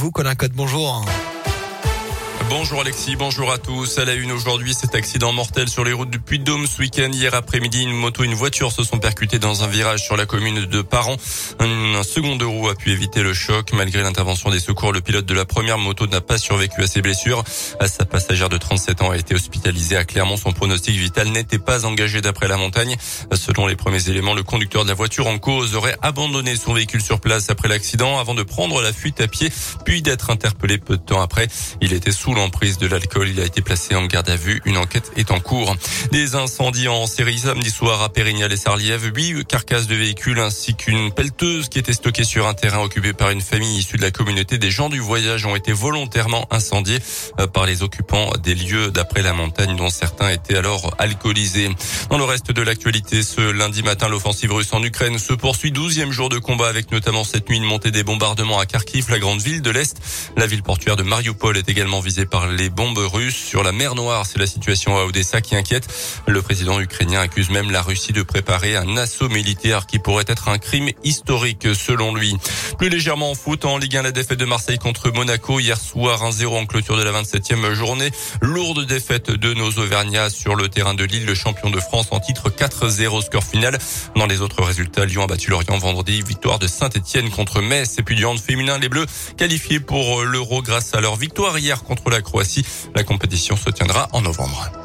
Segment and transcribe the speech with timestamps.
[0.00, 0.52] vous, Colin Code.
[0.54, 1.04] Bonjour.
[2.50, 3.98] Bonjour Alexis, bonjour à tous.
[3.98, 7.08] À la une aujourd'hui, cet accident mortel sur les routes du Puy-de-Dôme ce week-end.
[7.12, 10.26] Hier après-midi, une moto et une voiture se sont percutées dans un virage sur la
[10.26, 11.16] commune de Paran.
[11.60, 13.72] Un second de roue a pu éviter le choc.
[13.72, 17.02] Malgré l'intervention des secours, le pilote de la première moto n'a pas survécu à ses
[17.02, 17.44] blessures.
[17.86, 20.36] Sa passagère de 37 ans a été hospitalisée à Clermont.
[20.36, 22.96] Son pronostic vital n'était pas engagé d'après la montagne.
[23.32, 27.00] Selon les premiers éléments, le conducteur de la voiture en cause aurait abandonné son véhicule
[27.00, 29.52] sur place après l'accident avant de prendre la fuite à pied,
[29.84, 31.46] puis d'être interpellé peu de temps après.
[31.80, 33.28] Il était sous prise de l'alcool.
[33.28, 34.62] Il a été placé en garde à vue.
[34.64, 35.76] Une enquête est en cours.
[36.12, 39.10] Des incendies en série samedi soir à Pérignal et Sarliève.
[39.14, 43.30] Huit carcasses de véhicules ainsi qu'une pelleteuse qui était stockée sur un terrain occupé par
[43.30, 46.98] une famille issue de la communauté des gens du voyage ont été volontairement incendiés
[47.38, 51.70] euh, par les occupants des lieux d'après la montagne dont certains étaient alors alcoolisés.
[52.08, 55.72] Dans le reste de l'actualité, ce lundi matin, l'offensive russe en Ukraine se poursuit.
[55.72, 59.18] Douzième jour de combat avec notamment cette nuit une montée des bombardements à Kharkiv, la
[59.18, 59.98] grande ville de l'Est.
[60.36, 63.94] La ville portuaire de Mariupol est également visée par les bombes russes sur la mer
[63.94, 64.24] Noire.
[64.26, 65.88] C'est la situation à Odessa qui inquiète.
[66.26, 70.48] Le président ukrainien accuse même la Russie de préparer un assaut militaire qui pourrait être
[70.48, 72.36] un crime historique selon lui.
[72.78, 76.22] Plus légèrement en foot, en Ligue 1, la défaite de Marseille contre Monaco hier soir
[76.22, 78.10] 1-0 en clôture de la 27e journée.
[78.40, 82.20] Lourde défaite de nos Auvergnats sur le terrain de Lille, le champion de France en
[82.20, 83.78] titre 4-0 score final.
[84.16, 88.02] Dans les autres résultats, Lyon a battu Lorient vendredi, victoire de Saint-Etienne contre Metz et
[88.02, 92.10] puis du hand féminin, les Bleus qualifiés pour l'Euro grâce à leur victoire hier contre
[92.20, 92.66] la Croatie.
[92.94, 94.79] La compétition se tiendra en novembre.